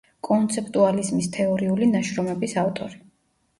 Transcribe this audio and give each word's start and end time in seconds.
კონცეპტუალიზმის 0.27 1.29
თეორიული 1.37 1.91
ნაშრომების 1.93 2.59
ავტორი. 2.65 3.01